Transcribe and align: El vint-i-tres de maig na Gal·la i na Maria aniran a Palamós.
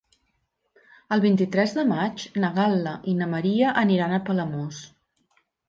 El 1.15 1.21
vint-i-tres 1.25 1.75
de 1.75 1.83
maig 1.91 2.25
na 2.45 2.51
Gal·la 2.57 2.95
i 3.13 3.15
na 3.21 3.29
Maria 3.37 3.77
aniran 3.85 4.17
a 4.17 4.23
Palamós. 4.33 4.85